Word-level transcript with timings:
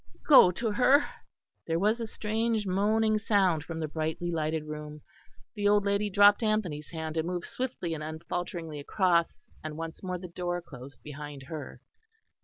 Go 0.27 0.49
to 0.53 0.71
her." 0.71 1.05
There 1.67 1.77
was 1.77 1.99
a 2.01 2.07
strange 2.07 2.65
moaning 2.65 3.19
sound 3.19 3.63
from 3.63 3.79
the 3.79 3.87
brightly 3.87 4.31
lighted 4.31 4.63
room. 4.65 5.03
The 5.53 5.67
old 5.67 5.85
lady 5.85 6.09
dropped 6.09 6.41
Anthony's 6.41 6.89
hand 6.89 7.17
and 7.17 7.27
moved 7.27 7.45
swiftly 7.45 7.93
and 7.93 8.01
unfalteringly 8.01 8.79
across, 8.79 9.47
and 9.63 9.77
once 9.77 10.01
more 10.01 10.17
the 10.17 10.27
door 10.27 10.59
closed 10.59 11.03
behind 11.03 11.43
her. 11.43 11.81